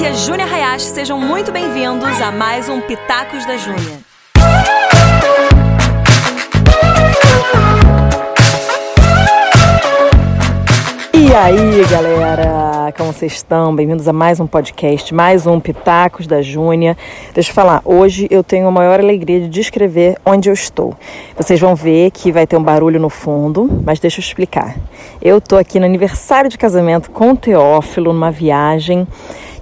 [0.00, 3.98] aqui é Júnia Hayashi, sejam muito bem-vindos a mais um Pitacos da Júnia.
[11.12, 13.76] E aí, galera, como vocês estão?
[13.76, 16.96] Bem-vindos a mais um podcast, mais um Pitacos da Júnia.
[17.34, 20.94] Deixa eu falar, hoje eu tenho a maior alegria de descrever onde eu estou.
[21.36, 24.76] Vocês vão ver que vai ter um barulho no fundo, mas deixa eu explicar.
[25.20, 29.06] Eu tô aqui no aniversário de casamento com o Teófilo, numa viagem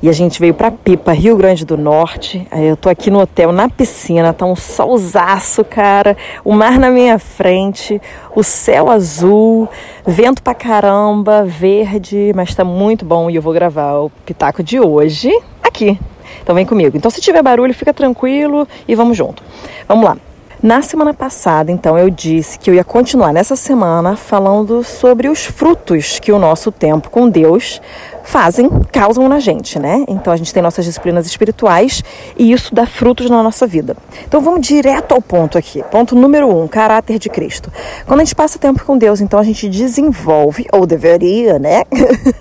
[0.00, 2.46] e a gente veio para Pipa, Rio Grande do Norte.
[2.50, 6.16] Aí eu tô aqui no hotel, na piscina, tá um solzaço, cara.
[6.44, 8.00] O mar na minha frente,
[8.34, 9.68] o céu azul,
[10.06, 14.78] vento pra caramba, verde, mas tá muito bom e eu vou gravar o pitaco de
[14.78, 15.30] hoje
[15.62, 15.98] aqui.
[16.42, 16.96] Então vem comigo.
[16.96, 19.42] Então se tiver barulho, fica tranquilo e vamos junto.
[19.88, 20.16] Vamos lá.
[20.60, 25.44] Na semana passada, então, eu disse que eu ia continuar nessa semana falando sobre os
[25.44, 27.80] frutos que o nosso tempo com Deus
[28.28, 30.04] fazem, causam na gente, né?
[30.06, 32.04] Então a gente tem nossas disciplinas espirituais
[32.36, 33.96] e isso dá frutos na nossa vida.
[34.26, 35.82] Então vamos direto ao ponto aqui.
[35.90, 37.72] Ponto número um, caráter de Cristo.
[38.06, 41.84] Quando a gente passa tempo com Deus, então a gente desenvolve, ou deveria, né?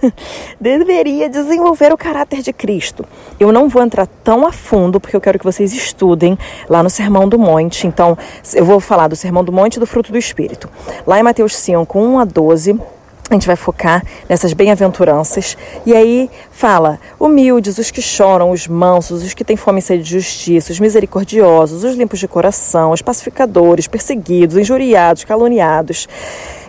[0.59, 3.05] deveria desenvolver o caráter de Cristo.
[3.39, 6.89] Eu não vou entrar tão a fundo, porque eu quero que vocês estudem lá no
[6.89, 7.87] Sermão do Monte.
[7.87, 8.17] Então,
[8.53, 10.69] eu vou falar do Sermão do Monte e do fruto do Espírito.
[11.05, 12.96] Lá em Mateus 5, 1 a 12
[13.29, 15.57] a gente vai focar nessas bem-aventuranças.
[15.85, 20.03] E aí fala: humildes, os que choram, os mansos, os que têm fome e sede
[20.03, 26.07] de justiça, os misericordiosos, os limpos de coração, os pacificadores, perseguidos, injuriados, caluniados.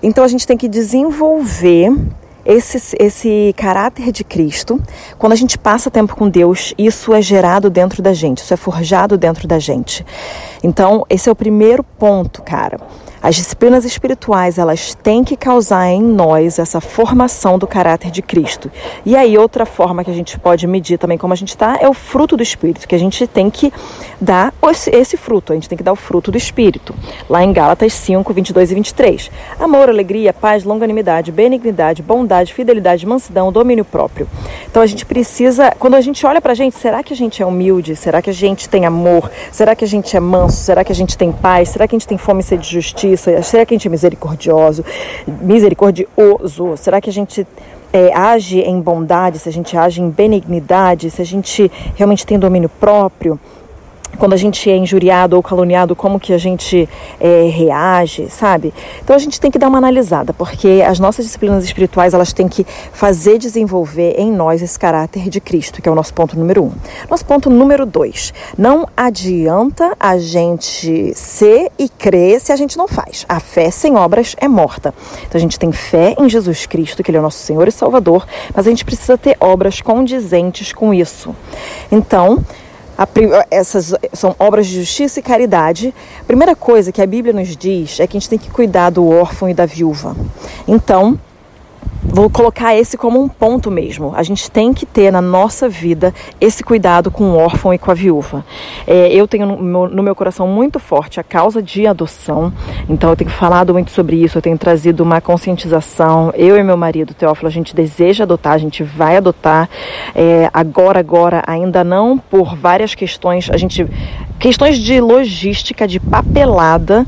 [0.03, 1.93] Então a gente tem que desenvolver
[2.49, 4.81] esse, esse caráter de Cristo,
[5.19, 8.57] quando a gente passa tempo com Deus, isso é gerado dentro da gente, isso é
[8.57, 10.05] forjado dentro da gente.
[10.63, 12.81] Então, esse é o primeiro ponto, cara.
[13.21, 18.71] As disciplinas espirituais, elas têm que causar em nós essa formação do caráter de Cristo.
[19.05, 21.89] E aí, outra forma que a gente pode medir também como a gente está é
[21.89, 23.73] o fruto do Espírito, que a gente tem que
[24.21, 24.55] dar
[24.93, 26.95] esse, fruto, a gente tem que dar o fruto do Espírito.
[27.29, 29.31] Lá em Gálatas 5, 22 e 23.
[29.59, 34.29] Amor, alegria, paz, longanimidade, benignidade, bondade, fidelidade, mansidão, domínio próprio.
[34.71, 37.47] Então a gente precisa, quando a gente olha pra gente, será que a gente é
[37.47, 37.97] humilde?
[37.97, 39.31] Será que a gente tem amor?
[39.51, 40.59] Será que a gente é manso?
[40.59, 41.71] Será que a gente tem paz?
[41.71, 43.08] Será que a gente tem fome e sede de justiça?
[43.09, 43.43] Justiça?
[43.43, 44.85] Será que a gente é misericordioso,
[45.27, 46.77] misericordioso?
[46.77, 47.47] Será que a gente
[47.93, 52.39] é, age em bondade, se a gente age em benignidade, se a gente realmente tem
[52.39, 53.39] domínio próprio?
[54.17, 56.89] Quando a gente é injuriado ou caluniado, como que a gente
[57.21, 58.73] é, reage, sabe?
[59.03, 62.49] Então a gente tem que dar uma analisada, porque as nossas disciplinas espirituais elas têm
[62.49, 66.65] que fazer desenvolver em nós esse caráter de Cristo, que é o nosso ponto número
[66.65, 66.73] um.
[67.09, 72.89] Nosso ponto número dois: não adianta a gente ser e crer se a gente não
[72.89, 73.25] faz.
[73.29, 74.95] A fé sem obras é morta.
[75.27, 77.73] Então a gente tem fé em Jesus Cristo, que Ele é o nosso Senhor e
[77.73, 81.35] Salvador, mas a gente precisa ter obras condizentes com isso.
[81.91, 82.45] Então
[83.51, 85.95] essas são obras de justiça e caridade.
[86.21, 88.91] A primeira coisa que a Bíblia nos diz é que a gente tem que cuidar
[88.91, 90.17] do órfão e da viúva.
[90.67, 91.19] Então,
[92.09, 94.13] vou colocar esse como um ponto mesmo.
[94.17, 97.91] A gente tem que ter na nossa vida esse cuidado com o órfão e com
[97.91, 98.45] a viúva.
[98.87, 102.53] É, eu tenho no meu, no meu, coração muito forte a causa de adoção,
[102.89, 106.33] então eu tenho falado muito sobre isso, eu tenho trazido uma conscientização.
[106.35, 109.69] Eu e meu marido, Teófilo, a gente deseja adotar, a gente vai adotar.
[110.15, 113.87] É, agora, agora, ainda não por várias questões, a gente.
[114.39, 117.07] questões de logística, de papelada.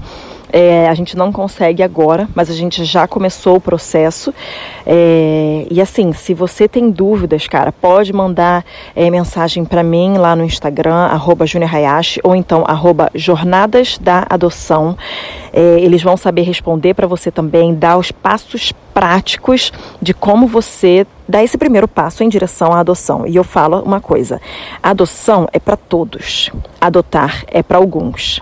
[0.53, 4.35] É, a gente não consegue agora, mas a gente já começou o processo.
[4.85, 10.35] É, e assim, se você tem dúvidas, cara, pode mandar é, mensagem para mim lá
[10.35, 14.97] no Instagram, arroba Hayashi, ou então arroba Jornadas da Adoção.
[15.53, 21.07] É, eles vão saber responder para você também, dar os passos práticos de como você
[21.29, 23.27] dá esse primeiro passo em direção à adoção.
[23.27, 24.41] E eu falo uma coisa:
[24.83, 26.51] adoção é para todos,
[26.81, 28.41] adotar é para alguns.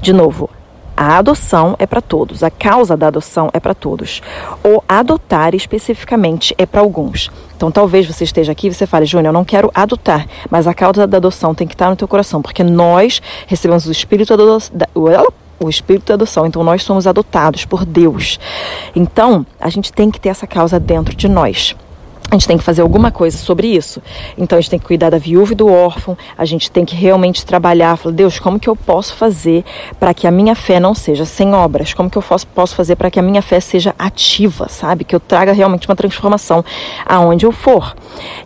[0.00, 0.50] De novo,
[0.96, 4.22] a adoção é para todos, a causa da adoção é para todos.
[4.64, 7.30] O adotar especificamente é para alguns.
[7.56, 10.74] Então talvez você esteja aqui e você fale, Júnior, eu não quero adotar, mas a
[10.74, 14.86] causa da adoção tem que estar no teu coração, porque nós recebemos o espírito da,
[15.60, 18.38] o espírito da adoção, então nós somos adotados por Deus.
[18.94, 21.76] Então, a gente tem que ter essa causa dentro de nós
[22.30, 24.02] a gente tem que fazer alguma coisa sobre isso.
[24.36, 26.96] Então a gente tem que cuidar da viúva e do órfão, a gente tem que
[26.96, 29.64] realmente trabalhar, falar, Deus, como que eu posso fazer
[30.00, 31.94] para que a minha fé não seja sem obras?
[31.94, 35.04] Como que eu posso fazer para que a minha fé seja ativa, sabe?
[35.04, 36.64] Que eu traga realmente uma transformação
[37.06, 37.94] aonde eu for.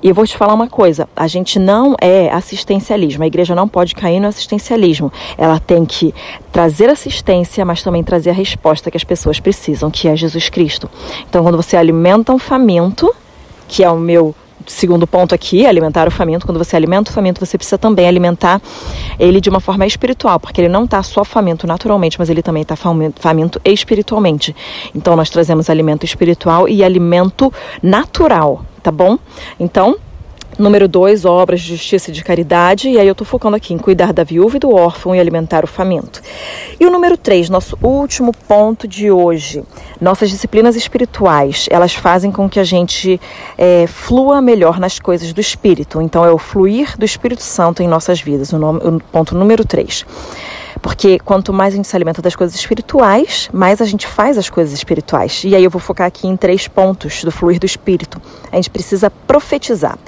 [0.02, 3.69] E eu vou te falar uma coisa, a gente não é assistencialismo, a igreja não
[3.69, 5.10] pode cair no assistencialismo.
[5.36, 6.14] Ela tem que
[6.52, 10.90] trazer assistência, mas também trazer a resposta que as pessoas precisam, que é Jesus Cristo.
[11.28, 13.14] Então quando você alimenta um faminto,
[13.69, 14.35] que é o meu
[14.67, 16.44] segundo ponto aqui, alimentar o faminto.
[16.44, 18.61] Quando você alimenta o faminto, você precisa também alimentar
[19.19, 22.62] ele de uma forma espiritual, porque ele não está só faminto naturalmente, mas ele também
[22.62, 24.55] está faminto espiritualmente.
[24.94, 29.19] Então, nós trazemos alimento espiritual e alimento natural, tá bom?
[29.59, 29.97] Então,
[30.58, 32.88] Número dois, obras de justiça e de caridade.
[32.88, 35.62] E aí eu estou focando aqui em cuidar da viúva e do órfão e alimentar
[35.62, 36.20] o faminto.
[36.81, 39.62] E o número três, nosso último ponto de hoje.
[40.00, 43.20] Nossas disciplinas espirituais, elas fazem com que a gente
[43.56, 46.02] é, flua melhor nas coisas do Espírito.
[46.02, 49.64] Então é o fluir do Espírito Santo em nossas vidas, o, nome, o ponto número
[49.64, 50.04] três.
[50.80, 54.48] Porque quanto mais a gente se alimenta das coisas espirituais, mais a gente faz as
[54.48, 55.42] coisas espirituais.
[55.44, 58.20] E aí eu vou focar aqui em três pontos do fluir do espírito.
[58.50, 59.98] A gente precisa profetizar.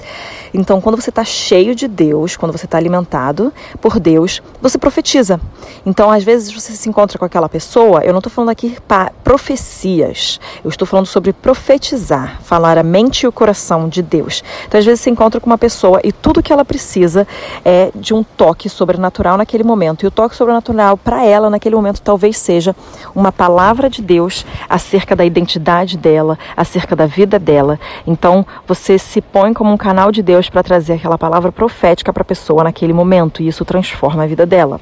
[0.53, 5.39] Então, quando você está cheio de Deus, quando você está alimentado por Deus, você profetiza.
[5.85, 9.11] Então, às vezes você se encontra com aquela pessoa, eu não estou falando aqui para
[9.23, 14.43] profecias, eu estou falando sobre profetizar, falar a mente e o coração de Deus.
[14.67, 17.25] Então, às vezes você encontra com uma pessoa e tudo que ela precisa
[17.63, 20.03] é de um toque sobrenatural naquele momento.
[20.03, 20.60] E o toque sobrenatural
[21.03, 22.75] para ela naquele momento talvez seja
[23.13, 27.79] uma palavra de Deus acerca da identidade dela, acerca da vida dela.
[28.07, 32.13] Então, você se põe como um canal de Deus Deus para trazer aquela palavra profética
[32.13, 34.79] para a pessoa naquele momento e isso transforma a vida dela.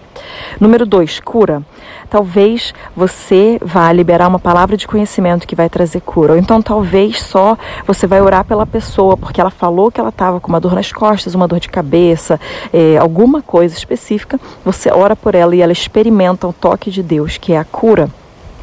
[0.60, 1.64] Número dois, cura.
[2.10, 6.34] Talvez você vá liberar uma palavra de conhecimento que vai trazer cura.
[6.34, 10.40] Ou então talvez só você vai orar pela pessoa porque ela falou que ela estava
[10.40, 12.40] com uma dor nas costas, uma dor de cabeça,
[12.74, 14.40] é, alguma coisa específica.
[14.66, 18.10] Você ora por ela e ela experimenta o toque de Deus, que é a cura.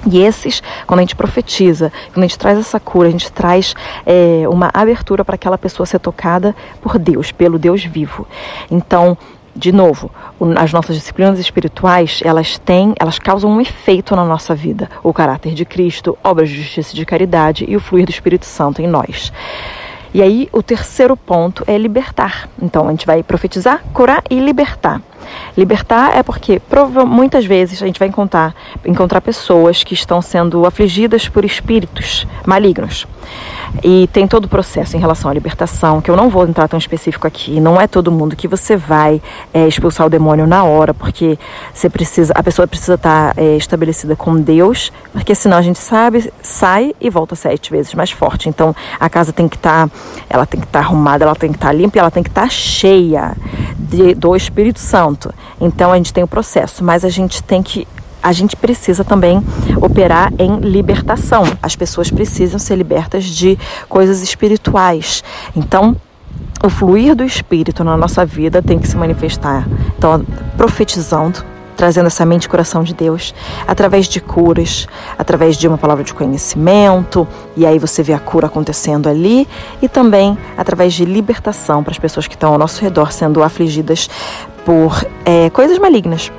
[0.09, 3.75] E esses, quando a gente profetiza, quando a gente traz essa cura, a gente traz
[4.05, 8.27] é, uma abertura para aquela pessoa ser tocada por Deus, pelo Deus vivo.
[8.71, 9.19] Então,
[9.57, 10.11] de novo,
[10.57, 14.91] as nossas disciplinas espirituais, elas têm, elas causam um efeito na nossa vida.
[15.03, 18.45] O caráter de Cristo, obras de justiça e de caridade e o fluir do Espírito
[18.45, 19.33] Santo em nós.
[20.13, 22.49] E aí, o terceiro ponto é libertar.
[22.61, 25.01] Então, a gente vai profetizar, curar e libertar.
[25.57, 26.61] Libertar é porque
[27.07, 33.07] muitas vezes a gente vai encontrar, encontrar pessoas que estão sendo afligidas por espíritos malignos.
[33.83, 36.79] E tem todo o processo em relação à libertação, que eu não vou entrar tão
[36.79, 37.61] específico aqui.
[37.61, 39.21] Não é todo mundo que você vai
[39.53, 41.39] é, expulsar o demônio na hora, porque
[41.73, 46.33] você precisa, a pessoa precisa estar é, estabelecida com Deus, porque senão a gente sabe,
[46.41, 48.49] sai e volta sete vezes mais forte.
[48.49, 49.95] Então a casa tem que estar, tá,
[50.29, 52.31] ela tem que estar tá arrumada, ela tem que estar tá limpa, ela tem que
[52.31, 53.37] estar cheia
[53.97, 55.33] de, do Espírito Santo.
[55.61, 57.87] Então a gente tem o processo, mas a gente tem que
[58.23, 59.41] a gente precisa também
[59.81, 61.45] operar em libertação.
[61.63, 63.57] As pessoas precisam ser libertas de
[63.89, 65.23] coisas espirituais.
[65.55, 65.95] Então,
[66.65, 69.69] o fluir do espírito na nossa vida tem que se manifestar.
[69.97, 70.25] Então,
[70.57, 71.45] profetizando,
[71.77, 73.35] trazendo essa mente e coração de Deus,
[73.67, 74.87] através de curas,
[75.19, 79.47] através de uma palavra de conhecimento, e aí você vê a cura acontecendo ali,
[79.83, 84.09] e também através de libertação para as pessoas que estão ao nosso redor sendo afligidas
[84.67, 86.31] por é, coisas malignas.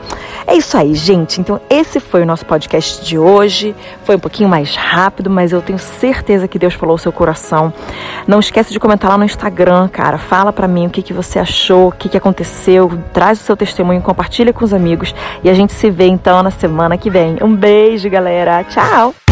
[0.45, 1.41] É isso aí, gente.
[1.41, 3.75] Então, esse foi o nosso podcast de hoje.
[4.03, 7.73] Foi um pouquinho mais rápido, mas eu tenho certeza que Deus falou o seu coração.
[8.27, 10.17] Não esquece de comentar lá no Instagram, cara.
[10.17, 12.91] Fala para mim o que, que você achou, o que, que aconteceu.
[13.13, 15.13] Traz o seu testemunho, compartilha com os amigos.
[15.43, 17.37] E a gente se vê então na semana que vem.
[17.41, 18.63] Um beijo, galera.
[18.63, 19.26] Tchau!